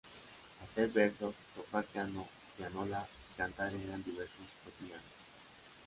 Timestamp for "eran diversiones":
3.75-4.49